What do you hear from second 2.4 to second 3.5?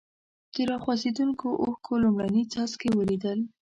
څاڅکي ولیدل.